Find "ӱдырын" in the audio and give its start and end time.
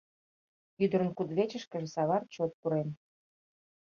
0.83-1.09